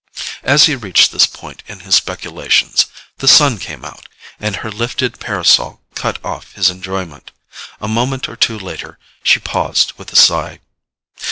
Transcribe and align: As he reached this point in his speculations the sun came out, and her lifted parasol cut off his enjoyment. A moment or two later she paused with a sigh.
As 0.41 0.65
he 0.65 0.73
reached 0.75 1.11
this 1.11 1.27
point 1.27 1.61
in 1.67 1.81
his 1.81 1.93
speculations 1.93 2.87
the 3.19 3.27
sun 3.27 3.59
came 3.59 3.85
out, 3.85 4.07
and 4.39 4.55
her 4.55 4.71
lifted 4.71 5.19
parasol 5.19 5.79
cut 5.93 6.17
off 6.25 6.53
his 6.53 6.71
enjoyment. 6.71 7.29
A 7.79 7.87
moment 7.87 8.27
or 8.27 8.35
two 8.35 8.57
later 8.57 8.97
she 9.21 9.39
paused 9.39 9.93
with 9.97 10.11
a 10.11 10.15
sigh. 10.15 10.57